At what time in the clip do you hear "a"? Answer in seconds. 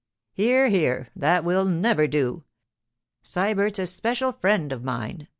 3.77-3.85